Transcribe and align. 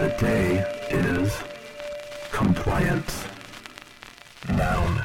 the 0.00 0.08
day 0.18 0.64
is 0.88 1.42
compliance. 2.32 3.22
Noun. 4.48 5.04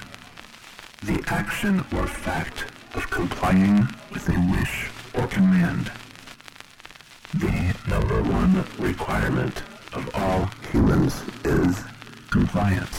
The 1.04 1.22
action 1.28 1.80
or 1.94 2.08
fact 2.08 2.68
of 2.94 3.10
complying 3.10 3.90
with 4.14 4.30
a 4.30 4.40
wish 4.52 4.90
or 5.14 5.28
command. 5.28 5.92
The 7.34 7.76
number 7.90 8.24
one 8.24 8.64
requirement 8.80 9.64
of 9.92 10.10
all 10.16 10.50
humans 10.72 11.22
is 11.44 11.84
compliance. 12.32 12.98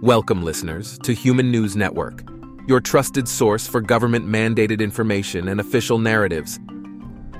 Welcome, 0.00 0.44
listeners, 0.44 0.96
to 0.98 1.12
Human 1.12 1.50
News 1.50 1.74
Network, 1.74 2.22
your 2.66 2.80
trusted 2.80 3.28
source 3.28 3.66
for 3.66 3.80
government 3.80 4.26
mandated 4.26 4.80
information 4.80 5.48
and 5.48 5.60
official 5.60 5.98
narratives. 5.98 6.58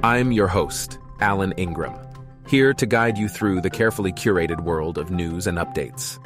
I'm 0.02 0.32
your 0.32 0.48
host, 0.48 0.98
Alan 1.20 1.52
Ingram, 1.52 1.98
here 2.46 2.74
to 2.74 2.84
guide 2.84 3.16
you 3.16 3.28
through 3.28 3.62
the 3.62 3.70
carefully 3.70 4.12
curated 4.12 4.60
world 4.60 4.98
of 4.98 5.10
news 5.10 5.46
and 5.46 5.56
updates. 5.56 6.18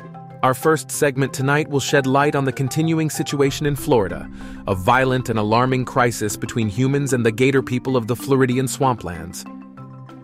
Our 0.43 0.55
first 0.55 0.91
segment 0.91 1.33
tonight 1.33 1.69
will 1.69 1.81
shed 1.81 2.07
light 2.07 2.35
on 2.35 2.45
the 2.45 2.53
continuing 2.53 3.09
situation 3.09 3.67
in 3.67 3.77
Florida, 3.77 4.29
a 4.67 4.75
violent 4.75 5.29
and 5.29 5.39
alarming 5.39 5.85
crisis 5.85 6.37
between 6.37 6.69
humans 6.69 7.13
and 7.13 7.25
the 7.25 7.33
gator 7.33 7.63
people 7.63 7.97
of 7.97 8.09
the 8.09 8.17
Floridian 8.17 8.67
swamplands. 8.67 9.45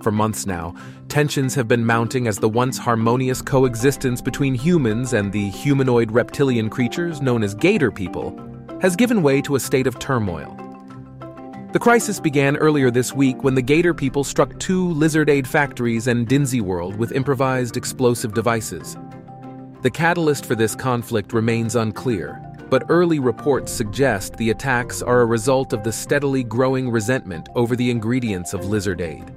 For 0.03 0.11
months 0.11 0.47
now, 0.47 0.75
tensions 1.09 1.55
have 1.55 1.67
been 1.67 1.87
mounting 1.87 2.27
as 2.27 2.39
the 2.39 2.49
once 2.49 2.77
harmonious 2.77 3.41
coexistence 3.41 4.21
between 4.21 4.55
humans 4.55 5.13
and 5.13 5.33
the 5.33 5.49
humanoid 5.51 6.11
reptilian 6.11 6.69
creatures 6.69 7.23
known 7.23 7.43
as 7.43 7.55
gator 7.55 7.91
people 7.91 8.39
has 8.85 8.97
given 8.97 9.23
way 9.23 9.41
to 9.41 9.57
a 9.57 9.61
state 9.61 9.87
of 9.87 9.99
turmoil. 9.99 10.55
The 11.73 11.79
crisis 11.79 12.21
began 12.21 12.59
earlier 12.59 12.91
this 12.91 13.15
week 13.15 13.43
when 13.43 13.55
the 13.55 13.63
gator 13.63 13.95
people 13.95 14.25
struck 14.25 14.61
two 14.61 14.89
Lizardade 14.89 15.47
factories 15.47 16.07
and 16.07 16.29
Dinzy 16.29 16.61
World 16.61 16.95
with 16.95 17.13
improvised 17.13 17.79
explosive 17.79 18.35
devices. 18.35 18.99
The 19.81 19.91
catalyst 19.91 20.45
for 20.45 20.55
this 20.55 20.75
conflict 20.75 21.33
remains 21.33 21.77
unclear, 21.77 22.43
but 22.69 22.85
early 22.91 23.21
reports 23.21 23.73
suggest 23.73 24.37
the 24.37 24.51
attacks 24.51 25.01
are 25.01 25.23
a 25.23 25.27
result 25.27 25.73
of 25.73 25.83
the 25.83 25.91
steadily 25.91 26.45
growing 26.45 26.91
resentment 26.91 27.49
over 27.55 27.77
the 27.77 27.91
ingredients 27.91 28.53
of 28.53 28.67
Lizardade. 28.67 29.33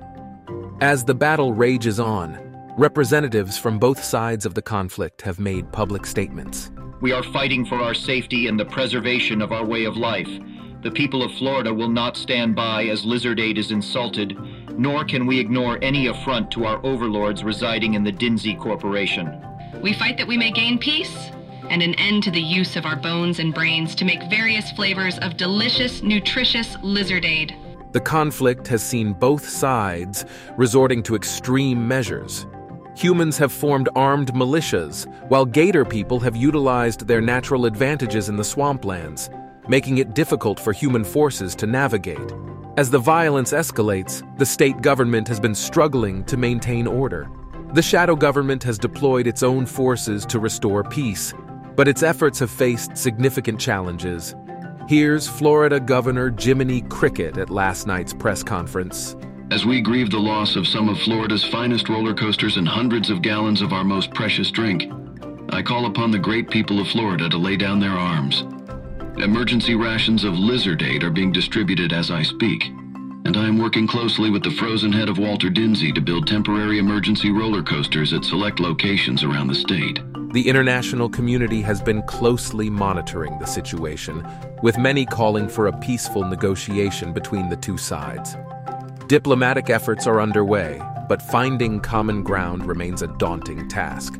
As 0.81 1.05
the 1.05 1.15
battle 1.15 1.53
rages 1.53 2.01
on, 2.01 2.37
representatives 2.77 3.57
from 3.57 3.79
both 3.79 4.03
sides 4.03 4.45
of 4.45 4.55
the 4.55 4.61
conflict 4.61 5.21
have 5.21 5.39
made 5.39 5.71
public 5.71 6.05
statements. 6.05 6.69
We 6.99 7.11
are 7.11 7.21
fighting 7.21 7.63
for 7.63 7.75
our 7.75 7.93
safety 7.93 8.47
and 8.47 8.59
the 8.59 8.65
preservation 8.65 9.41
of 9.43 9.51
our 9.51 9.63
way 9.63 9.85
of 9.85 9.97
life. 9.97 10.29
The 10.81 10.89
people 10.89 11.21
of 11.21 11.31
Florida 11.33 11.71
will 11.71 11.89
not 11.89 12.17
stand 12.17 12.55
by 12.55 12.85
as 12.85 13.05
Lizardade 13.05 13.57
is 13.57 13.69
insulted, 13.69 14.35
nor 14.79 15.05
can 15.05 15.27
we 15.27 15.39
ignore 15.39 15.77
any 15.83 16.07
affront 16.07 16.49
to 16.51 16.65
our 16.65 16.83
overlords 16.83 17.43
residing 17.43 17.93
in 17.93 18.03
the 18.03 18.11
Dinzy 18.11 18.59
Corporation. 18.59 19.45
We 19.79 19.93
fight 19.93 20.17
that 20.17 20.27
we 20.27 20.37
may 20.37 20.49
gain 20.49 20.79
peace 20.79 21.29
and 21.69 21.83
an 21.83 21.93
end 21.95 22.23
to 22.23 22.31
the 22.31 22.41
use 22.41 22.75
of 22.75 22.85
our 22.85 22.95
bones 22.95 23.37
and 23.37 23.53
brains 23.53 23.93
to 23.95 24.05
make 24.05 24.23
various 24.23 24.71
flavors 24.71 25.19
of 25.19 25.37
delicious, 25.37 26.01
nutritious 26.01 26.77
Lizardade. 26.77 27.53
The 27.93 28.01
conflict 28.01 28.67
has 28.69 28.81
seen 28.81 29.13
both 29.13 29.47
sides 29.47 30.25
resorting 30.57 31.03
to 31.03 31.15
extreme 31.15 31.87
measures. 31.87 32.47
Humans 32.97 33.37
have 33.37 33.51
formed 33.51 33.89
armed 33.95 34.33
militias, 34.33 35.05
while 35.29 35.45
gator 35.45 35.85
people 35.85 36.19
have 36.19 36.35
utilized 36.35 37.05
their 37.05 37.21
natural 37.21 37.67
advantages 37.67 38.27
in 38.27 38.37
the 38.37 38.43
swamplands, 38.43 39.29
making 39.69 39.99
it 39.99 40.15
difficult 40.15 40.59
for 40.59 40.73
human 40.73 41.03
forces 41.03 41.55
to 41.57 41.67
navigate. 41.67 42.33
As 42.75 42.89
the 42.89 42.97
violence 42.97 43.53
escalates, 43.53 44.23
the 44.39 44.45
state 44.47 44.81
government 44.81 45.27
has 45.27 45.39
been 45.39 45.53
struggling 45.53 46.23
to 46.23 46.37
maintain 46.37 46.87
order. 46.87 47.29
The 47.73 47.83
shadow 47.83 48.15
government 48.15 48.63
has 48.63 48.79
deployed 48.79 49.27
its 49.27 49.43
own 49.43 49.67
forces 49.67 50.25
to 50.25 50.39
restore 50.39 50.83
peace, 50.83 51.35
but 51.75 51.87
its 51.87 52.01
efforts 52.01 52.39
have 52.39 52.49
faced 52.49 52.97
significant 52.97 53.59
challenges, 53.59 54.33
Here's 54.87 55.27
Florida 55.27 55.81
Governor 55.81 56.33
Jiminy 56.39 56.79
Cricket 56.83 57.37
at 57.37 57.49
last 57.49 57.87
night's 57.87 58.13
press 58.13 58.41
conference. 58.41 59.17
As 59.49 59.65
we 59.65 59.79
grieve 59.79 60.11
the 60.11 60.19
loss 60.19 60.57
of 60.57 60.67
some 60.67 60.89
of 60.89 60.99
Florida's 60.99 61.45
finest 61.45 61.87
roller 61.87 62.13
coasters 62.13 62.57
and 62.57 62.67
hundreds 62.67 63.09
of 63.09 63.21
gallons 63.21 63.61
of 63.61 63.71
our 63.71 63.85
most 63.85 64.13
precious 64.13 64.51
drink, 64.51 64.91
I 65.49 65.61
call 65.61 65.85
upon 65.85 66.11
the 66.11 66.19
great 66.19 66.49
people 66.49 66.81
of 66.81 66.87
Florida 66.89 67.29
to 67.29 67.37
lay 67.37 67.55
down 67.55 67.79
their 67.79 67.91
arms. 67.91 68.41
Emergency 69.17 69.73
rations 69.73 70.25
of 70.25 70.33
Lizardade 70.33 71.01
are 71.01 71.09
being 71.09 71.31
distributed 71.31 71.93
as 71.93 72.11
I 72.11 72.23
speak, 72.23 72.65
and 72.65 73.37
I 73.37 73.47
am 73.47 73.57
working 73.57 73.87
closely 73.87 74.29
with 74.29 74.43
the 74.43 74.51
frozen 74.51 74.91
head 74.91 75.07
of 75.07 75.17
Walter 75.17 75.49
Dinzy 75.49 75.95
to 75.95 76.01
build 76.01 76.27
temporary 76.27 76.77
emergency 76.77 77.31
roller 77.31 77.63
coasters 77.63 78.11
at 78.11 78.25
select 78.25 78.59
locations 78.59 79.23
around 79.23 79.47
the 79.47 79.55
state. 79.55 80.01
The 80.33 80.47
international 80.47 81.07
community 81.07 81.61
has 81.61 81.81
been 81.81 82.01
closely 82.01 82.69
monitoring 82.69 83.39
the 83.39 83.47
situation, 83.47 84.27
with 84.61 84.77
many 84.77 85.05
calling 85.05 85.47
for 85.47 85.67
a 85.67 85.79
peaceful 85.79 86.25
negotiation 86.25 87.13
between 87.13 87.47
the 87.47 87.55
two 87.55 87.77
sides. 87.77 88.35
Diplomatic 89.07 89.69
efforts 89.69 90.05
are 90.05 90.19
underway, 90.19 90.81
but 91.07 91.21
finding 91.21 91.79
common 91.79 92.23
ground 92.23 92.65
remains 92.65 93.01
a 93.01 93.07
daunting 93.07 93.65
task. 93.69 94.19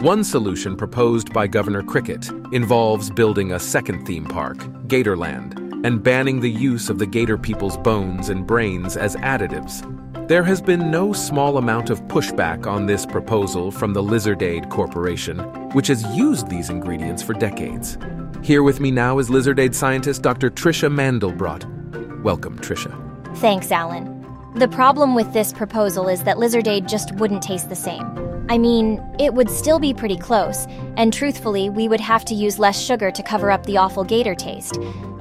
One 0.00 0.24
solution 0.24 0.76
proposed 0.76 1.32
by 1.32 1.46
Governor 1.46 1.84
Cricket 1.84 2.28
involves 2.50 3.10
building 3.10 3.52
a 3.52 3.60
second 3.60 4.06
theme 4.06 4.24
park, 4.24 4.58
Gatorland, 4.88 5.86
and 5.86 6.02
banning 6.02 6.40
the 6.40 6.50
use 6.50 6.90
of 6.90 6.98
the 6.98 7.06
gator 7.06 7.38
people's 7.38 7.76
bones 7.76 8.28
and 8.28 8.44
brains 8.44 8.96
as 8.96 9.14
additives. 9.16 9.86
There 10.26 10.42
has 10.42 10.60
been 10.60 10.90
no 10.90 11.12
small 11.12 11.56
amount 11.56 11.88
of 11.88 12.02
pushback 12.08 12.66
on 12.66 12.86
this 12.86 13.06
proposal 13.06 13.70
from 13.70 13.92
the 13.92 14.02
Lizardade 14.02 14.68
Corporation, 14.68 15.38
which 15.74 15.86
has 15.86 16.04
used 16.16 16.48
these 16.48 16.70
ingredients 16.70 17.22
for 17.22 17.34
decades. 17.34 17.96
Here 18.42 18.64
with 18.64 18.80
me 18.80 18.90
now 18.90 19.20
is 19.20 19.30
Lizardade 19.30 19.76
scientist 19.76 20.22
Dr. 20.22 20.50
Tricia 20.50 20.92
Mandelbrot. 20.92 22.22
Welcome, 22.24 22.58
Tricia. 22.58 23.07
Thanks, 23.36 23.70
Alan. 23.70 24.14
The 24.56 24.68
problem 24.68 25.14
with 25.14 25.32
this 25.32 25.52
proposal 25.52 26.08
is 26.08 26.24
that 26.24 26.36
Lizardade 26.36 26.88
just 26.88 27.14
wouldn't 27.16 27.42
taste 27.42 27.68
the 27.68 27.76
same. 27.76 28.46
I 28.50 28.56
mean, 28.56 29.00
it 29.18 29.34
would 29.34 29.50
still 29.50 29.78
be 29.78 29.92
pretty 29.92 30.16
close, 30.16 30.66
and 30.96 31.12
truthfully, 31.12 31.68
we 31.68 31.86
would 31.86 32.00
have 32.00 32.24
to 32.24 32.34
use 32.34 32.58
less 32.58 32.80
sugar 32.80 33.10
to 33.10 33.22
cover 33.22 33.50
up 33.50 33.64
the 33.66 33.76
awful 33.76 34.04
gator 34.04 34.34
taste. 34.34 34.78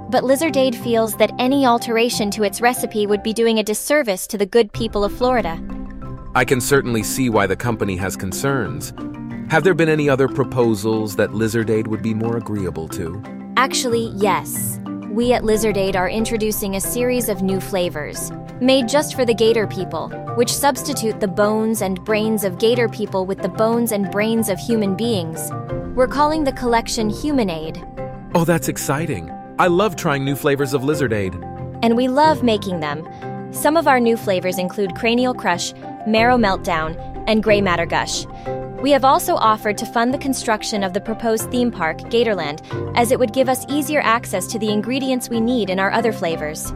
But 0.09 0.23
Lizardade 0.23 0.75
feels 0.75 1.18
that 1.18 1.34
any 1.38 1.66
alteration 1.66 2.31
to 2.31 2.44
its 2.44 2.62
recipe 2.62 3.06
would 3.06 3.22
be 3.22 3.34
doing 3.34 3.59
a 3.59 3.63
disservice 3.63 4.25
to 4.28 4.38
the 4.38 4.45
good 4.45 4.72
people 4.72 5.03
of 5.03 5.12
Florida. 5.12 5.62
I 6.34 6.45
can 6.45 6.62
certainly 6.62 7.03
see 7.03 7.29
why 7.29 7.47
the 7.47 7.56
company 7.57 7.97
has 7.97 8.16
concerns. 8.16 8.94
Have 9.50 9.63
there 9.63 9.74
been 9.74 9.89
any 9.89 10.09
other 10.09 10.29
proposals 10.29 11.18
that 11.18 11.31
Lizardade 11.31 11.88
would 11.88 12.01
be 12.01 12.13
more 12.13 12.38
agreeable 12.38 12.88
to? 12.89 13.22
Actually, 13.57 14.13
yes. 14.16 14.79
We 15.17 15.33
at 15.33 15.41
Lizardade 15.41 15.95
are 15.95 16.07
introducing 16.07 16.75
a 16.75 16.79
series 16.79 17.28
of 17.28 17.41
new 17.41 17.59
flavors, 17.59 18.31
made 18.61 18.88
just 18.88 19.16
for 19.16 19.25
the 19.25 19.33
gator 19.33 19.66
people, 19.66 20.09
which 20.35 20.53
substitute 20.53 21.19
the 21.19 21.28
bones 21.28 21.81
and 21.81 22.05
brains 22.05 22.44
of 22.44 22.59
gator 22.59 22.88
people 22.88 23.25
with 23.25 23.41
the 23.41 23.50
bones 23.50 23.91
and 23.91 24.11
brains 24.11 24.47
of 24.47 24.59
human 24.59 24.95
beings. 24.95 25.50
We're 25.95 26.07
calling 26.07 26.44
the 26.44 26.51
collection 26.51 27.09
Humanade. 27.09 27.83
Oh, 28.35 28.45
that's 28.45 28.67
exciting. 28.67 29.31
I 29.57 29.66
love 29.66 29.95
trying 29.95 30.23
new 30.23 30.35
flavors 30.35 30.75
of 30.75 30.83
Lizardade. 30.83 31.33
And 31.81 31.97
we 31.97 32.07
love 32.07 32.44
making 32.44 32.81
them. 32.81 33.03
Some 33.51 33.75
of 33.75 33.88
our 33.88 34.00
new 34.00 34.17
flavors 34.17 34.59
include 34.59 34.95
Cranial 34.95 35.33
Crush, 35.33 35.73
Marrow 36.06 36.38
Meltdown, 36.38 36.95
and 37.25 37.41
Gray 37.41 37.59
Matter 37.59 37.88
Gush. 37.88 38.27
We 38.81 38.91
have 38.91 39.03
also 39.03 39.35
offered 39.35 39.75
to 39.79 39.88
fund 39.88 40.13
the 40.13 40.19
construction 40.19 40.83
of 40.83 40.93
the 40.93 41.01
proposed 41.01 41.49
theme 41.49 41.71
park, 41.71 41.97
Gatorland, 42.11 42.61
as 42.95 43.11
it 43.11 43.17
would 43.17 43.33
give 43.33 43.49
us 43.49 43.65
easier 43.68 44.01
access 44.01 44.45
to 44.47 44.59
the 44.59 44.69
ingredients 44.69 45.29
we 45.29 45.39
need 45.39 45.71
in 45.71 45.79
our 45.79 45.91
other 45.91 46.13
flavors. 46.13 46.74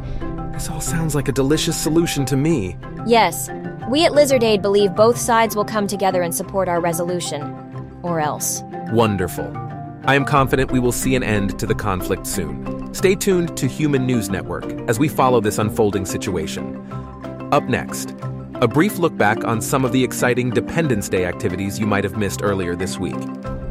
This 0.53 0.67
all 0.67 0.81
sounds 0.81 1.13
like 1.13 1.27
a 1.27 1.31
delicious 1.31 1.77
solution 1.77 2.25
to 2.25 2.35
me. 2.35 2.75
Yes, 3.05 3.51
we 3.87 4.03
at 4.03 4.13
Lizardade 4.13 4.63
believe 4.63 4.95
both 4.95 5.15
sides 5.17 5.55
will 5.55 5.63
come 5.63 5.85
together 5.85 6.23
and 6.23 6.33
support 6.33 6.67
our 6.67 6.81
resolution. 6.81 7.41
Or 8.01 8.19
else. 8.19 8.63
Wonderful. 8.91 9.55
I 10.05 10.15
am 10.15 10.25
confident 10.25 10.71
we 10.71 10.79
will 10.79 10.91
see 10.91 11.15
an 11.15 11.21
end 11.21 11.59
to 11.59 11.67
the 11.67 11.75
conflict 11.75 12.25
soon. 12.25 12.91
Stay 12.95 13.13
tuned 13.13 13.55
to 13.57 13.67
Human 13.67 14.07
News 14.07 14.27
Network 14.27 14.65
as 14.89 14.97
we 14.97 15.07
follow 15.07 15.39
this 15.39 15.59
unfolding 15.59 16.07
situation. 16.07 16.75
Up 17.51 17.65
next, 17.65 18.15
a 18.61 18.67
brief 18.67 18.99
look 18.99 19.17
back 19.17 19.43
on 19.43 19.59
some 19.59 19.83
of 19.83 19.91
the 19.91 20.03
exciting 20.03 20.51
Dependence 20.51 21.09
Day 21.09 21.25
activities 21.25 21.79
you 21.79 21.87
might 21.87 22.03
have 22.03 22.15
missed 22.15 22.43
earlier 22.43 22.75
this 22.75 22.99
week. 22.99 23.17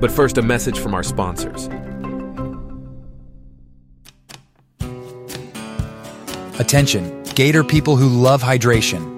But 0.00 0.10
first, 0.10 0.36
a 0.36 0.42
message 0.42 0.80
from 0.80 0.94
our 0.94 1.04
sponsors. 1.04 1.68
Attention, 6.58 7.22
Gator 7.36 7.62
people 7.62 7.96
who 7.96 8.08
love 8.08 8.42
hydration. 8.42 9.16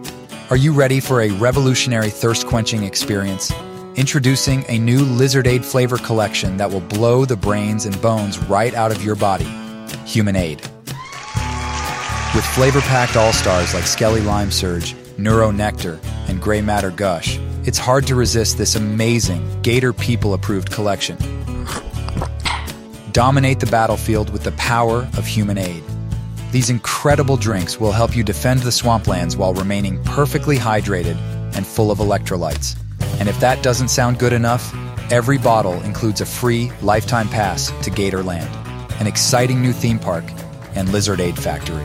Are 0.51 0.57
you 0.57 0.75
ready 0.75 1.01
for 1.01 1.23
a 1.23 1.31
revolutionary 1.31 2.11
thirst 2.11 2.47
quenching 2.47 2.85
experience? 2.85 3.51
Introducing 3.97 4.65
a 4.69 4.79
new 4.79 5.01
Lizardade 5.01 5.65
flavor 5.65 5.97
collection 5.97 6.59
that 6.59 6.71
will 6.71 6.81
blow 6.81 7.25
the 7.25 7.37
brains 7.37 7.87
and 7.87 8.01
bones 8.03 8.39
right 8.41 8.75
out 8.75 8.93
of 8.93 9.03
your 9.03 9.17
body 9.17 9.49
Humanade. 10.05 10.61
With 12.35 12.45
flavor-packed 12.55 13.17
all-stars 13.17 13.75
like 13.75 13.85
Skelly 13.85 14.21
Lime 14.21 14.51
Surge, 14.51 14.95
Neuro 15.19 15.51
Nectar, 15.51 16.01
and 16.29 16.41
Gray 16.41 16.61
Matter 16.61 16.91
Gush, 16.91 17.39
it's 17.65 17.79
hard 17.79 18.07
to 18.07 18.15
resist 18.15 18.59
this 18.59 18.75
amazing 18.75 19.63
Gator 19.63 19.93
People-approved 19.93 20.71
collection. 20.71 21.17
Dominate 23.13 23.61
the 23.61 23.67
battlefield 23.67 24.31
with 24.31 24.43
the 24.43 24.53
power 24.53 25.09
of 25.17 25.27
Humanade. 25.27 25.85
These 26.51 26.71
incredible 26.71 27.37
drinks 27.37 27.79
will 27.79 27.93
help 27.93 28.17
you 28.17 28.25
defend 28.25 28.61
the 28.61 28.71
swamplands 28.71 29.37
while 29.37 29.55
remaining 29.55 30.03
perfectly 30.05 30.57
hydrated 30.57 31.17
and 31.55 31.67
full 31.67 31.91
of 31.91 31.99
electrolytes. 31.99 32.77
And 33.21 33.29
if 33.29 33.39
that 33.41 33.63
doesn't 33.63 33.89
sound 33.89 34.19
good 34.19 34.33
enough, 34.33 34.75
every 35.13 35.39
bottle 35.39 35.81
includes 35.83 36.21
a 36.21 36.27
free 36.27 36.73
lifetime 36.81 37.29
pass 37.29 37.69
to 37.83 37.91
Gatorland, 37.91 38.51
an 39.01 39.07
exciting 39.07 39.61
new 39.61 39.73
theme 39.73 39.99
park 39.99 40.25
and 40.75 40.89
Lizardade 40.89 41.39
factory. 41.39 41.85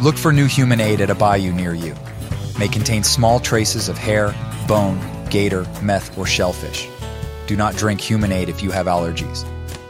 Look 0.00 0.16
for 0.16 0.32
new 0.32 0.46
Humanade 0.46 1.00
at 1.00 1.10
a 1.10 1.14
bayou 1.14 1.52
near 1.52 1.74
you. 1.74 1.94
May 2.58 2.68
contain 2.68 3.02
small 3.02 3.40
traces 3.40 3.88
of 3.88 3.98
hair, 3.98 4.34
bone, 4.68 5.00
gator, 5.30 5.66
meth, 5.82 6.16
or 6.18 6.26
shellfish. 6.26 6.88
Do 7.46 7.56
not 7.56 7.76
drink 7.76 8.00
Humanade 8.00 8.48
if 8.48 8.62
you 8.62 8.70
have 8.70 8.86
allergies. 8.86 9.44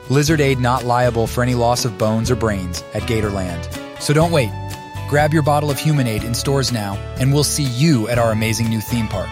Lizardade 0.09 0.61
not 0.61 0.85
liable 0.85 1.27
for 1.27 1.43
any 1.43 1.55
loss 1.55 1.85
of 1.85 1.97
bones 1.99 2.31
or 2.31 2.37
brains 2.37 2.83
at 2.95 3.03
Gatorland. 3.03 3.69
So 4.01 4.13
don't 4.13 4.33
wait. 4.33 4.51
Grab 5.09 5.33
your 5.33 5.43
bottle 5.43 5.71
of 5.71 5.79
Humanade 5.79 6.25
in 6.25 6.35
stores 6.35 6.73
now, 6.73 6.95
and 7.19 7.33
we'll 7.33 7.45
see 7.45 7.65
you 7.65 8.09
at 8.09 8.19
our 8.19 8.33
amazing 8.33 8.69
new 8.69 8.81
theme 8.81 9.09
park. 9.09 9.31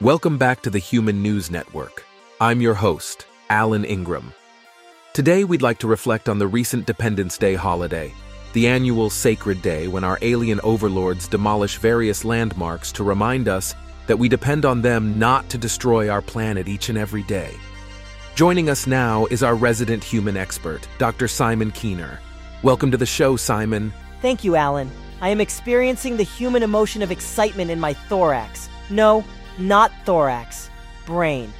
Welcome 0.00 0.38
back 0.38 0.62
to 0.62 0.70
the 0.70 0.78
Human 0.78 1.22
News 1.22 1.50
Network. 1.50 2.04
I'm 2.40 2.60
your 2.60 2.74
host, 2.74 3.26
Alan 3.50 3.84
Ingram. 3.84 4.32
Today, 5.12 5.42
we'd 5.42 5.62
like 5.62 5.78
to 5.80 5.88
reflect 5.88 6.28
on 6.28 6.38
the 6.38 6.46
recent 6.46 6.86
Dependence 6.86 7.36
Day 7.36 7.54
holiday, 7.56 8.14
the 8.58 8.66
annual 8.66 9.08
sacred 9.08 9.62
day 9.62 9.86
when 9.86 10.02
our 10.02 10.18
alien 10.20 10.58
overlords 10.64 11.28
demolish 11.28 11.78
various 11.78 12.24
landmarks 12.24 12.90
to 12.90 13.04
remind 13.04 13.46
us 13.46 13.72
that 14.08 14.18
we 14.18 14.28
depend 14.28 14.64
on 14.64 14.82
them 14.82 15.16
not 15.16 15.48
to 15.48 15.56
destroy 15.56 16.08
our 16.08 16.20
planet 16.20 16.66
each 16.66 16.88
and 16.88 16.98
every 16.98 17.22
day. 17.22 17.54
Joining 18.34 18.68
us 18.68 18.88
now 18.88 19.26
is 19.26 19.44
our 19.44 19.54
resident 19.54 20.02
human 20.02 20.36
expert, 20.36 20.88
Dr. 20.98 21.28
Simon 21.28 21.70
Keener. 21.70 22.18
Welcome 22.64 22.90
to 22.90 22.96
the 22.96 23.06
show, 23.06 23.36
Simon. 23.36 23.92
Thank 24.22 24.42
you, 24.42 24.56
Alan. 24.56 24.90
I 25.20 25.28
am 25.28 25.40
experiencing 25.40 26.16
the 26.16 26.24
human 26.24 26.64
emotion 26.64 27.00
of 27.00 27.12
excitement 27.12 27.70
in 27.70 27.78
my 27.78 27.92
thorax. 27.92 28.68
No, 28.90 29.24
not 29.58 29.92
thorax. 30.04 30.68
Brain. 31.06 31.52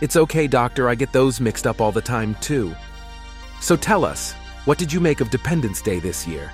It's 0.00 0.14
okay, 0.14 0.46
Doctor, 0.46 0.88
I 0.88 0.94
get 0.94 1.12
those 1.12 1.40
mixed 1.40 1.66
up 1.66 1.80
all 1.80 1.90
the 1.90 2.00
time, 2.00 2.36
too. 2.36 2.76
So 3.58 3.74
tell 3.74 4.04
us, 4.04 4.36
what 4.64 4.78
did 4.78 4.90
you 4.90 4.98
make 4.98 5.20
of 5.20 5.28
Dependence 5.28 5.82
Day 5.82 5.98
this 6.00 6.26
year? 6.26 6.50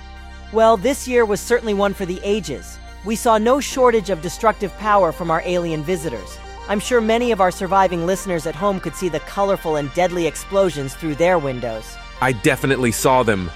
Well, 0.51 0.75
this 0.75 1.07
year 1.07 1.23
was 1.23 1.39
certainly 1.39 1.73
one 1.73 1.93
for 1.93 2.05
the 2.05 2.19
ages. 2.23 2.77
We 3.05 3.15
saw 3.15 3.37
no 3.37 3.61
shortage 3.61 4.09
of 4.09 4.21
destructive 4.21 4.75
power 4.77 5.13
from 5.13 5.31
our 5.31 5.41
alien 5.45 5.81
visitors. 5.81 6.37
I'm 6.67 6.81
sure 6.81 6.99
many 6.99 7.31
of 7.31 7.39
our 7.39 7.51
surviving 7.51 8.05
listeners 8.05 8.45
at 8.45 8.55
home 8.55 8.81
could 8.81 8.95
see 8.95 9.07
the 9.07 9.21
colorful 9.21 9.77
and 9.77 9.93
deadly 9.93 10.27
explosions 10.27 10.93
through 10.93 11.15
their 11.15 11.39
windows. 11.39 11.95
I 12.19 12.33
definitely 12.33 12.91
saw 12.91 13.23
them. 13.23 13.49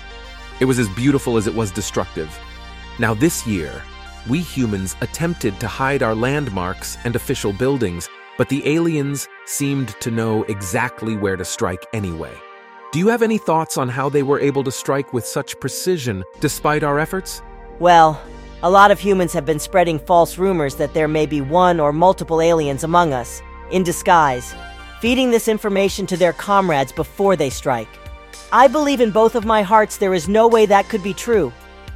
It 0.62 0.66
was 0.66 0.80
as 0.80 0.88
beautiful 0.90 1.36
as 1.36 1.48
it 1.48 1.54
was 1.54 1.70
destructive. 1.70 2.40
Now, 2.98 3.14
this 3.14 3.46
year, 3.46 3.84
we 4.30 4.40
humans 4.40 4.96
attempted 5.02 5.60
to 5.60 5.68
hide 5.68 6.02
our 6.02 6.16
landmarks 6.16 6.98
and 7.04 7.16
official 7.16 7.52
buildings, 7.52 8.08
but 8.38 8.48
the 8.48 8.66
aliens 8.68 9.28
seemed 9.46 9.90
to 10.00 10.12
know 10.12 10.44
exactly 10.44 11.18
where 11.18 11.36
to 11.36 11.46
strike 11.46 11.86
anyway. 11.94 12.34
Do 12.96 13.00
you 13.00 13.10
have 13.10 13.24
any 13.24 13.38
thoughts 13.38 13.78
on 13.78 13.90
how 13.90 14.08
they 14.08 14.24
were 14.24 14.40
able 14.40 14.64
to 14.64 14.72
strike 14.72 15.12
with 15.12 15.26
such 15.26 15.60
precision 15.60 16.24
despite 16.40 16.82
our 16.82 16.98
efforts? 16.98 17.42
Well, 17.78 18.22
a 18.64 18.70
lot 18.70 18.90
of 18.90 19.02
humans 19.02 19.34
have 19.34 19.46
been 19.46 19.60
spreading 19.60 20.00
false 20.00 20.38
rumors 20.38 20.76
that 20.76 20.94
there 20.94 21.10
may 21.10 21.26
be 21.26 21.42
one 21.42 21.82
or 21.82 21.92
multiple 21.92 22.40
aliens 22.40 22.86
among 22.86 23.12
us, 23.12 23.42
in 23.70 23.84
disguise, 23.84 24.56
feeding 25.02 25.30
this 25.30 25.50
information 25.50 26.06
to 26.06 26.16
their 26.16 26.32
comrades 26.32 26.94
before 26.94 27.36
they 27.36 27.50
strike. 27.50 27.90
I 28.54 28.70
believe 28.70 29.02
in 29.02 29.12
both 29.12 29.36
of 29.36 29.44
my 29.44 29.62
hearts 29.62 29.98
there 29.98 30.14
is 30.14 30.30
no 30.30 30.48
way 30.48 30.66
that 30.66 30.88
could 30.88 31.04
be 31.04 31.14
true. 31.14 31.52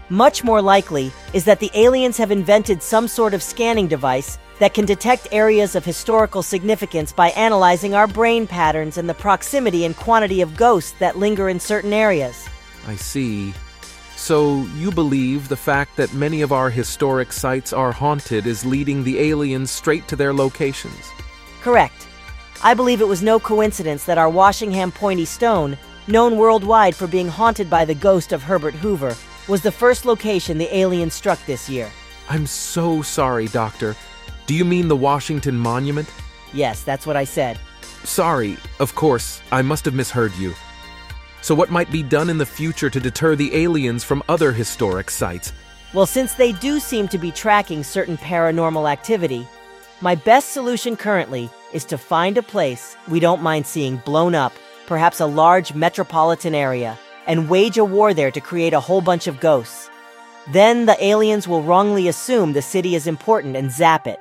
Much 0.10 0.44
more 0.44 0.62
likely 0.62 1.14
is 1.32 1.46
that 1.46 1.62
the 1.62 1.72
aliens 1.76 2.18
have 2.18 2.30
invented 2.30 2.84
some 2.84 3.08
sort 3.08 3.34
of 3.34 3.42
scanning 3.42 3.88
device 3.88 4.38
that 4.60 4.74
can 4.74 4.86
detect 4.86 5.28
areas 5.32 5.76
of 5.76 5.84
historical 5.84 6.44
significance 6.44 7.12
by 7.12 7.30
analyzing 7.30 7.94
our 7.94 8.08
brain 8.08 8.46
patterns 8.46 8.98
and 8.98 9.10
the 9.10 9.14
proximity 9.14 9.86
and 9.86 9.96
quantity 9.96 10.42
of 10.42 10.56
ghosts 10.56 10.92
that 11.00 11.18
linger 11.18 11.50
in 11.50 11.60
certain 11.60 11.94
areas. 11.94 12.48
I 12.88 12.96
see. 12.96 13.54
So, 14.16 14.66
you 14.76 14.92
believe 14.92 15.48
the 15.48 15.56
fact 15.56 15.96
that 15.96 16.14
many 16.14 16.42
of 16.42 16.52
our 16.52 16.70
historic 16.70 17.32
sites 17.32 17.72
are 17.72 17.94
haunted 17.94 18.46
is 18.46 18.66
leading 18.66 19.04
the 19.04 19.18
aliens 19.18 19.72
straight 19.72 20.08
to 20.10 20.18
their 20.18 20.34
locations? 20.34 21.10
Correct. 21.62 22.06
I 22.62 22.74
believe 22.74 23.00
it 23.00 23.08
was 23.08 23.24
no 23.24 23.40
coincidence 23.40 24.04
that 24.04 24.18
our 24.18 24.30
Washingham 24.30 24.94
Pointy 24.94 25.24
Stone, 25.24 25.78
known 26.08 26.36
worldwide 26.36 26.96
for 26.96 27.08
being 27.08 27.30
haunted 27.30 27.70
by 27.70 27.86
the 27.86 27.96
ghost 27.96 28.34
of 28.34 28.44
Herbert 28.44 28.74
Hoover, 28.76 29.16
was 29.48 29.62
the 29.62 29.72
first 29.72 30.04
location 30.04 30.58
the 30.58 30.76
aliens 30.76 31.14
struck 31.14 31.44
this 31.46 31.70
year. 31.70 31.90
I'm 32.28 32.46
so 32.46 33.02
sorry, 33.02 33.48
Doctor. 33.48 33.96
Do 34.50 34.56
you 34.56 34.66
mean 34.66 34.88
the 34.88 34.96
Washington 34.96 35.56
Monument? 35.56 36.12
Yes, 36.54 36.82
that's 36.82 37.06
what 37.06 37.16
I 37.16 37.24
said. 37.24 37.60
Sorry, 38.04 38.58
of 38.80 38.96
course, 38.96 39.44
I 39.52 39.62
must 39.62 39.86
have 39.86 39.94
misheard 39.94 40.34
you. 40.38 40.56
So, 41.44 41.54
what 41.54 41.70
might 41.70 41.92
be 41.92 42.02
done 42.02 42.32
in 42.32 42.40
the 42.40 42.48
future 42.48 42.90
to 42.90 43.00
deter 43.00 43.36
the 43.36 43.56
aliens 43.56 44.04
from 44.04 44.24
other 44.28 44.52
historic 44.52 45.12
sites? 45.12 45.54
Well, 45.94 46.08
since 46.08 46.34
they 46.34 46.54
do 46.54 46.80
seem 46.80 47.08
to 47.10 47.20
be 47.20 47.30
tracking 47.30 47.84
certain 47.84 48.18
paranormal 48.18 48.92
activity, 48.92 49.48
my 50.02 50.16
best 50.16 50.50
solution 50.50 50.98
currently 50.98 51.48
is 51.72 51.86
to 51.86 52.00
find 52.00 52.36
a 52.36 52.42
place 52.42 52.98
we 53.08 53.20
don't 53.20 53.44
mind 53.44 53.68
seeing 53.68 53.98
blown 53.98 54.34
up, 54.34 54.54
perhaps 54.88 55.20
a 55.20 55.28
large 55.28 55.76
metropolitan 55.76 56.56
area, 56.56 56.98
and 57.28 57.50
wage 57.50 57.78
a 57.78 57.86
war 57.86 58.16
there 58.16 58.32
to 58.32 58.42
create 58.42 58.74
a 58.74 58.80
whole 58.80 59.02
bunch 59.02 59.28
of 59.28 59.40
ghosts. 59.40 59.92
Then 60.52 60.88
the 60.88 60.98
aliens 61.06 61.48
will 61.48 61.62
wrongly 61.62 62.08
assume 62.08 62.54
the 62.54 62.64
city 62.64 62.96
is 62.96 63.06
important 63.06 63.56
and 63.56 63.72
zap 63.72 64.08
it. 64.08 64.20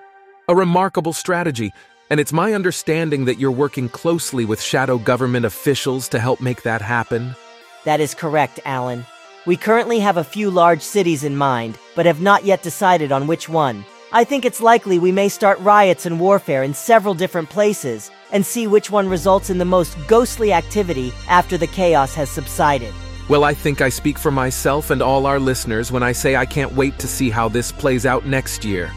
A 0.50 0.56
remarkable 0.56 1.12
strategy, 1.12 1.74
and 2.08 2.18
it's 2.18 2.32
my 2.32 2.54
understanding 2.54 3.26
that 3.26 3.38
you're 3.38 3.50
working 3.50 3.90
closely 3.90 4.46
with 4.46 4.62
shadow 4.62 4.96
government 4.96 5.44
officials 5.44 6.08
to 6.08 6.18
help 6.18 6.40
make 6.40 6.62
that 6.62 6.80
happen. 6.80 7.36
That 7.84 8.00
is 8.00 8.14
correct, 8.14 8.58
Alan. 8.64 9.04
We 9.44 9.58
currently 9.58 9.98
have 9.98 10.16
a 10.16 10.24
few 10.24 10.50
large 10.50 10.80
cities 10.80 11.22
in 11.22 11.36
mind, 11.36 11.76
but 11.94 12.06
have 12.06 12.22
not 12.22 12.46
yet 12.46 12.62
decided 12.62 13.12
on 13.12 13.26
which 13.26 13.46
one. 13.46 13.84
I 14.10 14.24
think 14.24 14.46
it's 14.46 14.62
likely 14.62 14.98
we 14.98 15.12
may 15.12 15.28
start 15.28 15.60
riots 15.60 16.06
and 16.06 16.18
warfare 16.18 16.62
in 16.62 16.72
several 16.72 17.12
different 17.12 17.50
places 17.50 18.10
and 18.32 18.46
see 18.46 18.66
which 18.66 18.90
one 18.90 19.06
results 19.06 19.50
in 19.50 19.58
the 19.58 19.66
most 19.66 19.98
ghostly 20.06 20.54
activity 20.54 21.12
after 21.28 21.58
the 21.58 21.66
chaos 21.66 22.14
has 22.14 22.30
subsided. 22.30 22.94
Well, 23.28 23.44
I 23.44 23.52
think 23.52 23.82
I 23.82 23.90
speak 23.90 24.16
for 24.16 24.30
myself 24.30 24.88
and 24.88 25.02
all 25.02 25.26
our 25.26 25.38
listeners 25.38 25.92
when 25.92 26.02
I 26.02 26.12
say 26.12 26.36
I 26.36 26.46
can't 26.46 26.72
wait 26.72 26.98
to 27.00 27.06
see 27.06 27.28
how 27.28 27.50
this 27.50 27.70
plays 27.70 28.06
out 28.06 28.24
next 28.24 28.64
year. 28.64 28.90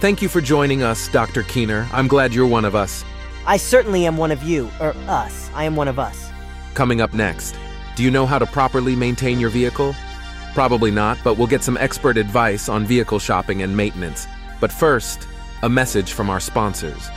Thank 0.00 0.22
you 0.22 0.28
for 0.28 0.40
joining 0.40 0.84
us, 0.84 1.08
Dr. 1.08 1.42
Keener. 1.42 1.88
I'm 1.92 2.06
glad 2.06 2.32
you're 2.32 2.46
one 2.46 2.64
of 2.64 2.76
us. 2.76 3.04
I 3.46 3.56
certainly 3.56 4.06
am 4.06 4.16
one 4.16 4.30
of 4.30 4.44
you, 4.44 4.70
or 4.80 4.94
us. 5.08 5.50
I 5.54 5.64
am 5.64 5.74
one 5.74 5.88
of 5.88 5.98
us. 5.98 6.30
Coming 6.74 7.00
up 7.00 7.14
next, 7.14 7.56
do 7.96 8.04
you 8.04 8.10
know 8.12 8.24
how 8.24 8.38
to 8.38 8.46
properly 8.46 8.94
maintain 8.94 9.40
your 9.40 9.50
vehicle? 9.50 9.96
Probably 10.54 10.92
not, 10.92 11.18
but 11.24 11.36
we'll 11.36 11.48
get 11.48 11.64
some 11.64 11.76
expert 11.76 12.16
advice 12.16 12.68
on 12.68 12.86
vehicle 12.86 13.18
shopping 13.18 13.62
and 13.62 13.76
maintenance. 13.76 14.28
But 14.60 14.70
first, 14.70 15.26
a 15.64 15.68
message 15.68 16.12
from 16.12 16.30
our 16.30 16.38
sponsors. 16.38 17.08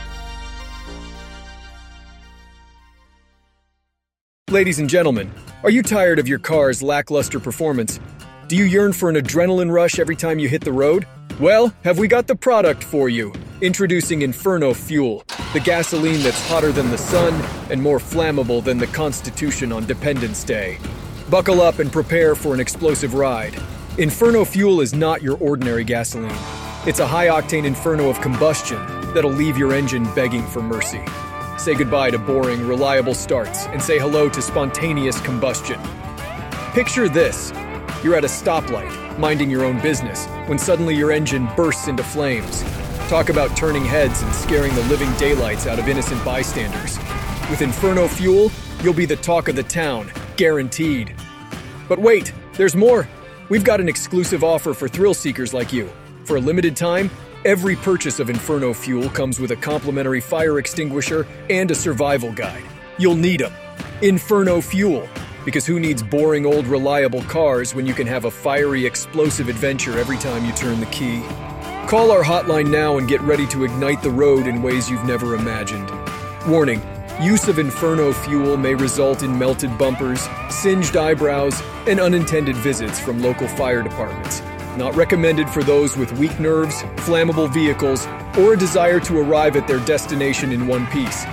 Ladies 4.50 4.80
and 4.80 4.90
gentlemen, 4.90 5.30
are 5.62 5.70
you 5.70 5.84
tired 5.84 6.18
of 6.18 6.26
your 6.26 6.40
car's 6.40 6.82
lackluster 6.82 7.38
performance? 7.38 8.00
Do 8.48 8.56
you 8.56 8.64
yearn 8.64 8.92
for 8.92 9.08
an 9.08 9.14
adrenaline 9.14 9.70
rush 9.70 10.00
every 10.00 10.16
time 10.16 10.40
you 10.40 10.48
hit 10.48 10.64
the 10.64 10.72
road? 10.72 11.06
Well, 11.42 11.74
have 11.82 11.98
we 11.98 12.06
got 12.06 12.28
the 12.28 12.36
product 12.36 12.84
for 12.84 13.08
you? 13.08 13.32
Introducing 13.62 14.22
Inferno 14.22 14.72
Fuel, 14.72 15.24
the 15.52 15.58
gasoline 15.58 16.22
that's 16.22 16.48
hotter 16.48 16.70
than 16.70 16.88
the 16.92 16.96
sun 16.96 17.34
and 17.68 17.82
more 17.82 17.98
flammable 17.98 18.62
than 18.62 18.78
the 18.78 18.86
Constitution 18.86 19.72
on 19.72 19.84
Dependence 19.84 20.44
Day. 20.44 20.78
Buckle 21.28 21.60
up 21.60 21.80
and 21.80 21.90
prepare 21.90 22.36
for 22.36 22.54
an 22.54 22.60
explosive 22.60 23.14
ride. 23.14 23.60
Inferno 23.98 24.44
Fuel 24.44 24.80
is 24.80 24.94
not 24.94 25.20
your 25.20 25.36
ordinary 25.38 25.82
gasoline. 25.82 26.30
It's 26.86 27.00
a 27.00 27.08
high 27.08 27.26
octane 27.26 27.64
inferno 27.64 28.08
of 28.08 28.20
combustion 28.20 28.78
that'll 29.12 29.32
leave 29.32 29.58
your 29.58 29.72
engine 29.72 30.04
begging 30.14 30.46
for 30.46 30.62
mercy. 30.62 31.04
Say 31.58 31.74
goodbye 31.74 32.12
to 32.12 32.20
boring, 32.20 32.64
reliable 32.68 33.14
starts 33.14 33.66
and 33.66 33.82
say 33.82 33.98
hello 33.98 34.28
to 34.28 34.40
spontaneous 34.40 35.20
combustion. 35.22 35.80
Picture 36.72 37.08
this 37.08 37.50
you're 38.02 38.16
at 38.16 38.24
a 38.24 38.28
stoplight, 38.28 39.18
minding 39.18 39.48
your 39.50 39.64
own 39.64 39.80
business, 39.80 40.26
when 40.46 40.58
suddenly 40.58 40.94
your 40.94 41.12
engine 41.12 41.48
bursts 41.56 41.88
into 41.88 42.02
flames. 42.02 42.62
Talk 43.08 43.28
about 43.28 43.56
turning 43.56 43.84
heads 43.84 44.22
and 44.22 44.34
scaring 44.34 44.74
the 44.74 44.84
living 44.84 45.12
daylights 45.14 45.66
out 45.66 45.78
of 45.78 45.88
innocent 45.88 46.24
bystanders. 46.24 46.98
With 47.50 47.62
Inferno 47.62 48.08
Fuel, 48.08 48.50
you'll 48.82 48.94
be 48.94 49.06
the 49.06 49.16
talk 49.16 49.48
of 49.48 49.56
the 49.56 49.62
town, 49.62 50.10
guaranteed. 50.36 51.14
But 51.88 51.98
wait, 51.98 52.32
there's 52.54 52.74
more! 52.74 53.08
We've 53.48 53.64
got 53.64 53.80
an 53.80 53.88
exclusive 53.88 54.42
offer 54.42 54.72
for 54.72 54.88
thrill 54.88 55.14
seekers 55.14 55.52
like 55.52 55.72
you. 55.72 55.90
For 56.24 56.36
a 56.36 56.40
limited 56.40 56.74
time, 56.76 57.10
every 57.44 57.76
purchase 57.76 58.18
of 58.18 58.30
Inferno 58.30 58.72
Fuel 58.72 59.10
comes 59.10 59.38
with 59.38 59.50
a 59.50 59.56
complimentary 59.56 60.20
fire 60.20 60.58
extinguisher 60.58 61.26
and 61.50 61.70
a 61.70 61.74
survival 61.74 62.32
guide. 62.32 62.64
You'll 62.98 63.16
need 63.16 63.40
them. 63.40 63.52
Inferno 64.00 64.60
Fuel. 64.60 65.08
Because 65.44 65.66
who 65.66 65.80
needs 65.80 66.02
boring 66.02 66.46
old 66.46 66.66
reliable 66.66 67.22
cars 67.22 67.74
when 67.74 67.86
you 67.86 67.94
can 67.94 68.06
have 68.06 68.26
a 68.26 68.30
fiery 68.30 68.86
explosive 68.86 69.48
adventure 69.48 69.98
every 69.98 70.16
time 70.16 70.44
you 70.44 70.52
turn 70.52 70.78
the 70.78 70.86
key? 70.86 71.20
Call 71.88 72.12
our 72.12 72.22
hotline 72.22 72.70
now 72.70 72.98
and 72.98 73.08
get 73.08 73.20
ready 73.22 73.46
to 73.48 73.64
ignite 73.64 74.02
the 74.02 74.10
road 74.10 74.46
in 74.46 74.62
ways 74.62 74.88
you've 74.88 75.04
never 75.04 75.34
imagined. 75.34 75.90
Warning 76.46 76.80
use 77.20 77.46
of 77.48 77.58
Inferno 77.58 78.12
fuel 78.12 78.56
may 78.56 78.74
result 78.74 79.22
in 79.22 79.38
melted 79.38 79.76
bumpers, 79.78 80.26
singed 80.48 80.96
eyebrows, 80.96 81.60
and 81.86 82.00
unintended 82.00 82.56
visits 82.56 82.98
from 82.98 83.20
local 83.20 83.48
fire 83.48 83.82
departments. 83.82 84.40
Not 84.76 84.94
recommended 84.94 85.48
for 85.50 85.62
those 85.62 85.96
with 85.96 86.12
weak 86.18 86.38
nerves, 86.40 86.82
flammable 87.04 87.52
vehicles, 87.52 88.06
or 88.38 88.54
a 88.54 88.56
desire 88.56 88.98
to 89.00 89.18
arrive 89.18 89.56
at 89.56 89.68
their 89.68 89.80
destination 89.80 90.52
in 90.52 90.66
one 90.66 90.86
piece. 90.86 91.24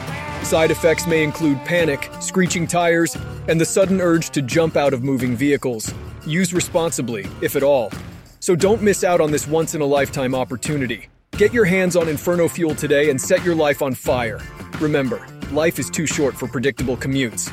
Side 0.44 0.72
effects 0.72 1.08
may 1.08 1.24
include 1.24 1.64
panic, 1.64 2.10
screeching 2.20 2.68
tires, 2.68 3.16
and 3.50 3.60
the 3.60 3.66
sudden 3.66 4.00
urge 4.00 4.30
to 4.30 4.44
jump 4.44 4.78
out 4.78 4.94
of 4.94 5.04
moving 5.04 5.36
vehicles. 5.36 5.92
Use 6.26 6.54
responsibly, 6.54 7.26
if 7.42 7.56
at 7.56 7.64
all. 7.64 7.92
So 8.40 8.56
don't 8.56 8.84
miss 8.84 9.04
out 9.04 9.20
on 9.20 9.32
this 9.32 9.48
once 9.48 9.74
in 9.74 9.82
a 9.82 9.86
lifetime 9.86 10.36
opportunity. 10.36 11.10
Get 11.32 11.52
your 11.52 11.66
hands 11.66 11.96
on 11.96 12.08
Inferno 12.08 12.48
Fuel 12.48 12.76
today 12.76 13.10
and 13.10 13.20
set 13.20 13.44
your 13.44 13.56
life 13.56 13.82
on 13.82 13.96
fire. 13.96 14.40
Remember, 14.80 15.26
life 15.52 15.80
is 15.80 15.90
too 15.90 16.06
short 16.06 16.36
for 16.36 16.48
predictable 16.48 16.96
commutes. 16.96 17.52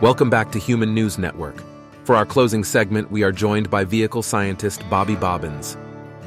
Welcome 0.00 0.30
back 0.30 0.50
to 0.52 0.58
Human 0.58 0.94
News 0.94 1.18
Network. 1.18 1.62
For 2.04 2.16
our 2.16 2.24
closing 2.24 2.64
segment, 2.64 3.10
we 3.12 3.22
are 3.22 3.30
joined 3.30 3.70
by 3.70 3.84
vehicle 3.84 4.22
scientist 4.22 4.82
Bobby 4.88 5.14
Bobbins. 5.14 5.76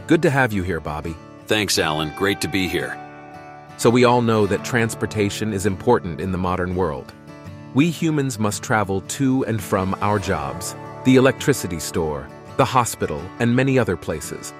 Good 0.08 0.22
to 0.22 0.30
have 0.30 0.54
you 0.54 0.62
here, 0.62 0.80
Bobby. 0.80 1.16
Thanks, 1.48 1.80
Alan. 1.80 2.14
Great 2.16 2.40
to 2.42 2.48
be 2.48 2.68
here. 2.68 2.96
So, 3.78 3.90
we 3.90 4.04
all 4.04 4.22
know 4.22 4.46
that 4.46 4.64
transportation 4.64 5.52
is 5.52 5.66
important 5.66 6.22
in 6.22 6.32
the 6.32 6.38
modern 6.38 6.76
world. 6.76 7.12
We 7.74 7.90
humans 7.90 8.38
must 8.38 8.62
travel 8.62 9.02
to 9.02 9.44
and 9.46 9.62
from 9.62 9.96
our 10.02 10.20
jobs, 10.20 10.76
the 11.06 11.16
electricity 11.16 11.80
store, 11.80 12.30
the 12.58 12.66
hospital, 12.66 13.20
and 13.40 13.56
many 13.56 13.80
other 13.80 13.98
places. 13.98 14.54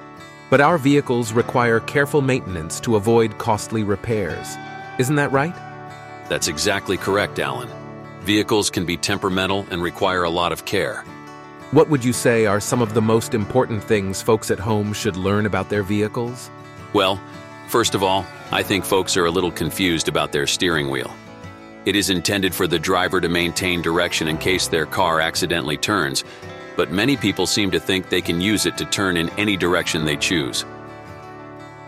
But 0.50 0.62
our 0.62 0.80
vehicles 0.80 1.32
require 1.32 1.80
careful 1.80 2.24
maintenance 2.24 2.80
to 2.80 2.96
avoid 2.96 3.38
costly 3.38 3.84
repairs. 3.84 4.56
Isn't 4.98 5.16
that 5.18 5.32
right? 5.32 5.54
That's 6.28 6.48
exactly 6.48 6.98
correct, 6.98 7.38
Alan. 7.38 7.70
Vehicles 8.22 8.72
can 8.72 8.86
be 8.86 8.98
temperamental 8.98 9.68
and 9.70 9.84
require 9.84 10.24
a 10.24 10.30
lot 10.30 10.52
of 10.52 10.66
care. 10.66 11.06
What 11.72 11.90
would 11.90 12.06
you 12.06 12.14
say 12.14 12.46
are 12.46 12.60
some 12.60 12.82
of 12.82 12.94
the 12.94 13.02
most 13.02 13.34
important 13.34 13.84
things 13.84 14.22
folks 14.22 14.52
at 14.52 14.60
home 14.60 14.94
should 14.94 15.18
learn 15.18 15.48
about 15.48 15.68
their 15.68 15.82
vehicles? 15.82 16.52
Well, 16.94 17.20
first 17.68 17.96
of 17.96 18.04
all, 18.04 18.24
I 18.52 18.62
think 18.62 18.86
folks 18.86 19.18
are 19.18 19.26
a 19.26 19.32
little 19.32 19.52
confused 19.52 20.08
about 20.08 20.32
their 20.32 20.46
steering 20.46 20.90
wheel. 20.90 21.12
It 21.86 21.96
is 21.96 22.12
intended 22.12 22.54
for 22.54 22.68
the 22.68 22.78
driver 22.78 23.20
to 23.20 23.30
maintain 23.30 23.82
direction 23.82 24.28
in 24.28 24.38
case 24.38 24.68
their 24.68 24.86
car 24.86 25.20
accidentally 25.20 25.76
turns, 25.76 26.24
but 26.76 26.92
many 26.92 27.18
people 27.18 27.48
seem 27.48 27.72
to 27.72 27.80
think 27.80 28.10
they 28.10 28.22
can 28.22 28.40
use 28.40 28.68
it 28.68 28.78
to 28.78 28.86
turn 28.86 29.18
in 29.18 29.30
any 29.32 29.58
direction 29.58 30.06
they 30.06 30.18
choose. 30.18 30.66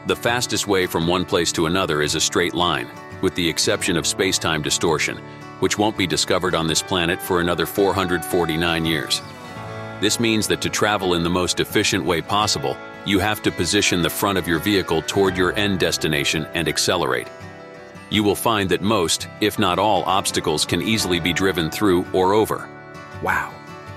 The 0.08 0.16
fastest 0.16 0.68
way 0.68 0.88
from 0.88 1.06
one 1.06 1.24
place 1.24 1.52
to 1.54 1.68
another 1.68 2.02
is 2.02 2.16
a 2.16 2.20
straight 2.20 2.56
line, 2.56 2.88
with 3.22 3.36
the 3.36 3.48
exception 3.48 3.96
of 3.96 4.08
space-time 4.08 4.64
distortion, 4.64 5.18
which 5.60 5.78
won't 5.78 5.98
be 5.98 6.08
discovered 6.08 6.56
on 6.56 6.66
this 6.66 6.82
planet 6.82 7.22
for 7.22 7.42
another 7.42 7.68
449 7.68 8.86
years. 8.86 9.22
This 10.00 10.20
means 10.20 10.48
that 10.48 10.62
to 10.62 10.70
travel 10.70 11.16
in 11.16 11.24
the 11.24 11.30
most 11.30 11.60
efficient 11.60 12.06
way 12.06 12.22
possible, 12.22 12.78
you 13.04 13.18
have 13.18 13.42
to 13.42 13.52
position 13.52 14.04
the 14.04 14.10
front 14.10 14.38
of 14.38 14.48
your 14.48 14.60
vehicle 14.60 15.02
toward 15.02 15.36
your 15.36 15.54
end 15.54 15.80
destination 15.80 16.46
and 16.54 16.68
accelerate. 16.68 17.28
You 18.12 18.24
will 18.24 18.36
find 18.36 18.70
that 18.70 18.84
most, 18.84 19.28
if 19.42 19.58
not 19.58 19.80
all, 19.80 20.04
obstacles 20.04 20.66
can 20.66 20.84
easily 20.84 21.20
be 21.20 21.34
driven 21.34 21.72
through 21.72 22.06
or 22.14 22.34
over. 22.34 22.70
Wow, 23.24 23.52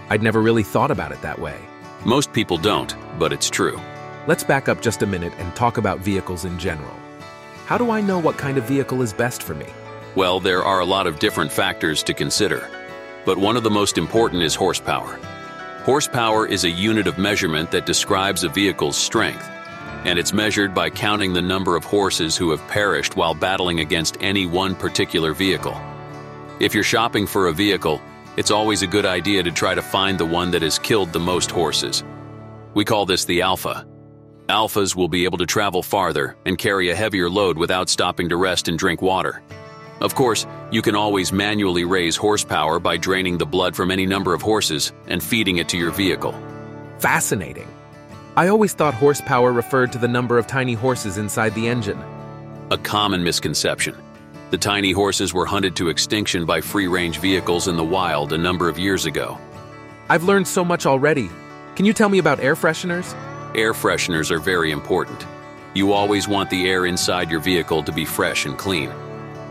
I'd 0.08 0.22
never 0.22 0.40
really 0.40 0.62
thought 0.62 0.90
about 0.90 1.12
it 1.12 1.20
that 1.20 1.38
way. 1.38 1.58
Most 2.06 2.32
people 2.32 2.56
don't, 2.56 2.96
but 3.18 3.30
it's 3.30 3.50
true. 3.50 3.78
Let's 4.26 4.42
back 4.42 4.70
up 4.70 4.80
just 4.80 5.02
a 5.02 5.06
minute 5.06 5.34
and 5.36 5.54
talk 5.54 5.76
about 5.76 6.00
vehicles 6.00 6.46
in 6.46 6.58
general. 6.58 6.94
How 7.66 7.76
do 7.76 7.90
I 7.90 8.00
know 8.00 8.18
what 8.18 8.38
kind 8.38 8.56
of 8.56 8.64
vehicle 8.64 9.02
is 9.02 9.12
best 9.12 9.42
for 9.42 9.54
me? 9.54 9.66
Well, 10.14 10.40
there 10.40 10.64
are 10.64 10.80
a 10.80 10.84
lot 10.84 11.06
of 11.06 11.18
different 11.18 11.52
factors 11.52 12.02
to 12.04 12.14
consider, 12.14 12.68
but 13.26 13.36
one 13.36 13.56
of 13.56 13.64
the 13.64 13.70
most 13.70 13.98
important 13.98 14.42
is 14.42 14.54
horsepower. 14.54 15.20
Horsepower 15.84 16.46
is 16.46 16.64
a 16.64 16.70
unit 16.70 17.06
of 17.06 17.16
measurement 17.16 17.70
that 17.70 17.86
describes 17.86 18.44
a 18.44 18.50
vehicle's 18.50 18.98
strength, 18.98 19.48
and 20.04 20.18
it's 20.18 20.34
measured 20.34 20.74
by 20.74 20.90
counting 20.90 21.32
the 21.32 21.40
number 21.40 21.74
of 21.74 21.84
horses 21.84 22.36
who 22.36 22.50
have 22.50 22.68
perished 22.68 23.16
while 23.16 23.32
battling 23.32 23.80
against 23.80 24.18
any 24.20 24.44
one 24.44 24.74
particular 24.74 25.32
vehicle. 25.32 25.80
If 26.60 26.74
you're 26.74 26.84
shopping 26.84 27.26
for 27.26 27.46
a 27.46 27.52
vehicle, 27.54 27.98
it's 28.36 28.50
always 28.50 28.82
a 28.82 28.86
good 28.86 29.06
idea 29.06 29.42
to 29.42 29.50
try 29.50 29.74
to 29.74 29.80
find 29.80 30.18
the 30.18 30.26
one 30.26 30.50
that 30.50 30.60
has 30.60 30.78
killed 30.78 31.14
the 31.14 31.18
most 31.18 31.50
horses. 31.50 32.04
We 32.74 32.84
call 32.84 33.06
this 33.06 33.24
the 33.24 33.40
alpha. 33.40 33.86
Alphas 34.50 34.94
will 34.94 35.08
be 35.08 35.24
able 35.24 35.38
to 35.38 35.46
travel 35.46 35.82
farther 35.82 36.36
and 36.44 36.58
carry 36.58 36.90
a 36.90 36.94
heavier 36.94 37.30
load 37.30 37.56
without 37.56 37.88
stopping 37.88 38.28
to 38.28 38.36
rest 38.36 38.68
and 38.68 38.78
drink 38.78 39.00
water. 39.00 39.42
Of 40.00 40.14
course, 40.14 40.46
you 40.70 40.80
can 40.80 40.94
always 40.94 41.32
manually 41.32 41.84
raise 41.84 42.16
horsepower 42.16 42.80
by 42.80 42.96
draining 42.96 43.36
the 43.36 43.46
blood 43.46 43.76
from 43.76 43.90
any 43.90 44.06
number 44.06 44.32
of 44.32 44.40
horses 44.40 44.92
and 45.08 45.22
feeding 45.22 45.58
it 45.58 45.68
to 45.68 45.76
your 45.76 45.90
vehicle. 45.90 46.34
Fascinating. 46.98 47.68
I 48.36 48.48
always 48.48 48.72
thought 48.72 48.94
horsepower 48.94 49.52
referred 49.52 49.92
to 49.92 49.98
the 49.98 50.08
number 50.08 50.38
of 50.38 50.46
tiny 50.46 50.72
horses 50.72 51.18
inside 51.18 51.54
the 51.54 51.68
engine. 51.68 52.02
A 52.70 52.78
common 52.78 53.22
misconception. 53.22 53.96
The 54.50 54.58
tiny 54.58 54.92
horses 54.92 55.34
were 55.34 55.46
hunted 55.46 55.76
to 55.76 55.90
extinction 55.90 56.46
by 56.46 56.60
free-range 56.60 57.18
vehicles 57.18 57.68
in 57.68 57.76
the 57.76 57.84
wild 57.84 58.32
a 58.32 58.38
number 58.38 58.68
of 58.68 58.78
years 58.78 59.04
ago. 59.04 59.38
I've 60.08 60.24
learned 60.24 60.48
so 60.48 60.64
much 60.64 60.86
already. 60.86 61.30
Can 61.76 61.84
you 61.84 61.92
tell 61.92 62.08
me 62.08 62.18
about 62.18 62.40
air 62.40 62.56
fresheners? 62.56 63.14
Air 63.54 63.74
fresheners 63.74 64.30
are 64.30 64.40
very 64.40 64.70
important. 64.70 65.26
You 65.74 65.92
always 65.92 66.26
want 66.26 66.48
the 66.50 66.68
air 66.68 66.86
inside 66.86 67.30
your 67.30 67.40
vehicle 67.40 67.82
to 67.82 67.92
be 67.92 68.04
fresh 68.04 68.46
and 68.46 68.56
clean. 68.56 68.90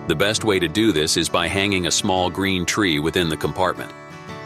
The 0.09 0.15
best 0.15 0.43
way 0.43 0.57
to 0.57 0.67
do 0.67 0.91
this 0.91 1.17
is 1.17 1.29
by 1.29 1.47
hanging 1.47 1.85
a 1.85 1.91
small 1.91 2.31
green 2.31 2.65
tree 2.65 2.97
within 2.97 3.29
the 3.29 3.37
compartment. 3.37 3.91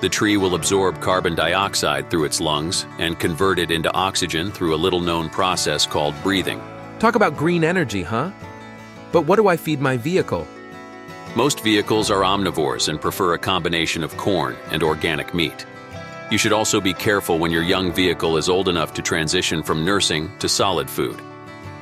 The 0.01 0.09
tree 0.09 0.35
will 0.35 0.55
absorb 0.55 0.99
carbon 0.99 1.35
dioxide 1.35 2.09
through 2.11 2.25
its 2.25 2.41
lungs 2.41 2.85
and 2.99 3.17
convert 3.17 3.59
it 3.59 3.71
into 3.71 3.89
oxygen 3.93 4.51
through 4.51 4.75
a 4.75 4.83
little 4.83 4.99
known 4.99 5.29
process 5.29 5.85
called 5.85 6.21
breathing. 6.21 6.61
Talk 6.99 7.15
about 7.15 7.37
green 7.37 7.63
energy, 7.63 8.03
huh? 8.03 8.31
But 9.13 9.21
what 9.21 9.37
do 9.37 9.47
I 9.47 9.55
feed 9.55 9.79
my 9.79 9.95
vehicle? 9.95 10.45
Most 11.33 11.63
vehicles 11.63 12.11
are 12.11 12.23
omnivores 12.23 12.89
and 12.89 12.99
prefer 12.99 13.33
a 13.33 13.39
combination 13.39 14.03
of 14.03 14.17
corn 14.17 14.57
and 14.69 14.83
organic 14.83 15.33
meat. 15.33 15.65
You 16.29 16.37
should 16.37 16.51
also 16.51 16.81
be 16.81 16.93
careful 16.93 17.39
when 17.39 17.51
your 17.51 17.63
young 17.63 17.93
vehicle 17.93 18.35
is 18.35 18.49
old 18.49 18.67
enough 18.67 18.93
to 18.95 19.01
transition 19.01 19.63
from 19.63 19.85
nursing 19.85 20.29
to 20.39 20.49
solid 20.49 20.89
food. 20.89 21.21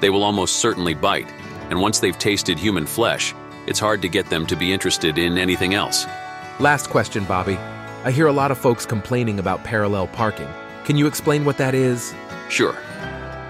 They 0.01 0.11
will 0.11 0.21
almost 0.23 0.57
certainly 0.57 0.93
bite, 0.93 1.31
and 1.71 1.81
once 1.81 1.99
they've 1.99 2.19
tasted 2.19 2.59
human 2.59 2.85
flesh, 2.85 3.33
it's 3.67 3.79
hard 3.79 4.01
to 4.01 4.09
get 4.09 4.29
them 4.29 4.45
to 4.47 4.55
be 4.55 4.73
interested 4.73 5.17
in 5.17 5.37
anything 5.37 5.73
else. 5.73 6.05
Last 6.59 6.89
question, 6.89 7.23
Bobby. 7.25 7.57
I 8.03 8.11
hear 8.11 8.27
a 8.27 8.33
lot 8.33 8.51
of 8.51 8.57
folks 8.57 8.85
complaining 8.85 9.39
about 9.39 9.63
parallel 9.63 10.07
parking. 10.07 10.47
Can 10.85 10.97
you 10.97 11.07
explain 11.07 11.45
what 11.45 11.57
that 11.57 11.75
is? 11.75 12.13
Sure. 12.49 12.75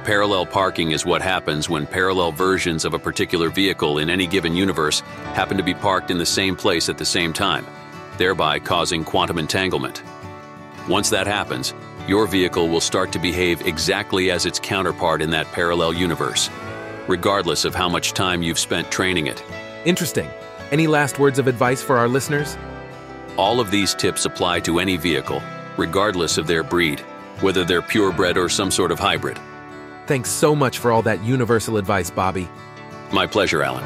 Parallel 0.03 0.45
parking 0.45 0.91
is 0.91 1.05
what 1.05 1.21
happens 1.21 1.69
when 1.69 1.85
parallel 1.85 2.31
versions 2.31 2.85
of 2.85 2.93
a 2.93 2.99
particular 2.99 3.49
vehicle 3.49 3.99
in 3.99 4.09
any 4.09 4.27
given 4.27 4.55
universe 4.55 5.01
happen 5.35 5.57
to 5.57 5.63
be 5.63 5.73
parked 5.73 6.09
in 6.09 6.17
the 6.17 6.25
same 6.25 6.55
place 6.55 6.89
at 6.89 6.97
the 6.97 7.05
same 7.05 7.33
time, 7.33 7.65
thereby 8.17 8.59
causing 8.59 9.03
quantum 9.03 9.37
entanglement. 9.37 10.01
Once 10.89 11.09
that 11.11 11.27
happens, 11.27 11.73
your 12.07 12.25
vehicle 12.25 12.67
will 12.67 12.81
start 12.81 13.11
to 13.11 13.19
behave 13.19 13.65
exactly 13.67 14.31
as 14.31 14.45
its 14.45 14.59
counterpart 14.59 15.21
in 15.21 15.29
that 15.29 15.45
parallel 15.51 15.93
universe, 15.93 16.49
regardless 17.07 17.63
of 17.63 17.75
how 17.75 17.87
much 17.87 18.13
time 18.13 18.41
you've 18.41 18.59
spent 18.59 18.91
training 18.91 19.27
it. 19.27 19.43
Interesting. 19.85 20.29
Any 20.71 20.87
last 20.87 21.17
words 21.17 21.39
of 21.39 21.47
advice 21.47 21.81
for 21.81 21.97
our 21.97 22.07
listeners? 22.07 22.57
All 23.35 23.59
of 23.59 23.71
these 23.71 23.95
tips 23.95 24.25
apply 24.25 24.59
to 24.61 24.79
any 24.79 24.95
vehicle, 24.95 25.41
regardless 25.75 26.37
of 26.37 26.45
their 26.47 26.63
breed, 26.63 26.99
whether 27.39 27.65
they're 27.65 27.81
purebred 27.81 28.37
or 28.37 28.47
some 28.47 28.69
sort 28.69 28.91
of 28.91 28.99
hybrid. 28.99 29.39
Thanks 30.05 30.29
so 30.29 30.55
much 30.55 30.77
for 30.77 30.91
all 30.91 31.01
that 31.03 31.23
universal 31.23 31.77
advice, 31.77 32.11
Bobby. 32.11 32.47
My 33.11 33.25
pleasure, 33.25 33.63
Alan. 33.63 33.83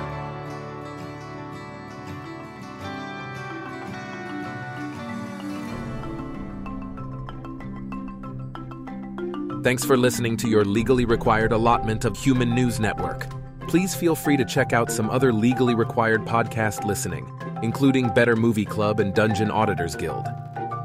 Thanks 9.64 9.84
for 9.84 9.98
listening 9.98 10.38
to 10.38 10.48
your 10.48 10.64
legally 10.64 11.06
required 11.06 11.52
allotment 11.52 12.06
of 12.06 12.16
Human 12.18 12.54
News 12.54 12.80
Network. 12.80 13.35
Please 13.68 13.96
feel 13.96 14.16
free 14.16 14.38
to 14.38 14.46
check 14.46 14.74
out 14.74 14.92
some 14.92 15.10
other 15.10 15.34
legally 15.34 15.76
required 15.76 16.26
podcast 16.26 16.86
listening, 16.86 17.32
including 17.64 18.14
Better 18.14 18.36
Movie 18.36 18.66
Club 18.66 19.00
and 19.00 19.14
Dungeon 19.14 19.52
Auditors 19.52 19.96
Guild. 19.96 20.28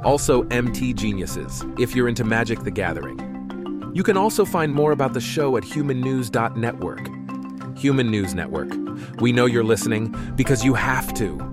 Also, 0.05 0.47
MT 0.49 0.95
Geniuses, 0.95 1.65
if 1.79 1.95
you're 1.95 2.09
into 2.09 2.25
Magic 2.25 2.61
the 2.61 2.71
Gathering. 2.71 3.19
You 3.95 4.03
can 4.03 4.17
also 4.17 4.45
find 4.45 4.73
more 4.73 4.93
about 4.93 5.15
the 5.15 5.21
show 5.21 5.57
at 5.57 5.65
humannews.network. 5.65 7.09
Human 7.77 8.11
News 8.11 8.35
Network. 8.35 8.71
We 9.21 9.33
know 9.33 9.47
you're 9.47 9.65
listening 9.65 10.15
because 10.37 10.65
you 10.65 10.75
have 10.75 11.13
to. 11.15 11.50